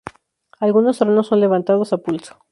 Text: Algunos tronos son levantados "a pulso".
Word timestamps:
Algunos 0.59 0.97
tronos 0.97 1.27
son 1.27 1.41
levantados 1.41 1.93
"a 1.93 1.97
pulso". 1.99 2.39